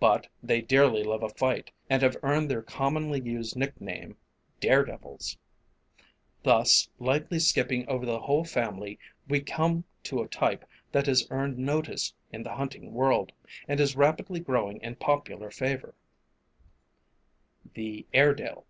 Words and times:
But 0.00 0.26
they 0.42 0.60
dearly 0.60 1.04
love 1.04 1.22
a 1.22 1.28
fight, 1.28 1.70
and 1.88 2.02
have 2.02 2.16
earned 2.24 2.50
their 2.50 2.60
commonly 2.60 3.20
used 3.20 3.54
nick 3.54 3.80
name 3.80 4.16
"Dare 4.58 4.84
devils." 4.84 5.38
Thus 6.42 6.88
lightly 6.98 7.38
skipping 7.38 7.88
over 7.88 8.04
the 8.04 8.18
whole 8.18 8.44
family 8.44 8.98
we 9.28 9.40
come 9.40 9.84
to 10.02 10.22
a 10.22 10.26
type 10.26 10.64
that 10.90 11.06
has 11.06 11.24
earned 11.30 11.56
notice 11.56 12.12
in 12.32 12.42
the 12.42 12.56
hunting 12.56 12.92
world, 12.92 13.30
and 13.68 13.78
is 13.78 13.94
rapidly 13.94 14.40
growing 14.40 14.80
in 14.82 14.96
popular 14.96 15.52
favor. 15.52 15.94
[Illustration: 17.66 17.70
Airedale.] 17.72 17.72
THE 17.72 18.06
AIREDALE. 18.18 18.66